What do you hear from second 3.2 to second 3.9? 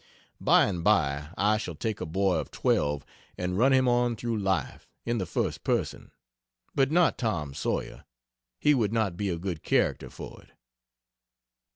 and run him